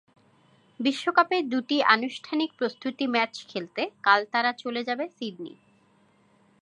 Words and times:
বিশ্বকাপের 0.79 1.43
দুটি 1.49 1.77
আনুষ্ঠানিক 1.95 2.49
প্রস্তুতি 2.57 3.05
ম্যাচ 3.07 3.33
খেলতে 3.47 3.81
কাল 4.03 4.21
তারা 4.33 4.51
চলে 4.53 4.81
যাবে 4.83 5.05
সিডনি। 5.09 5.53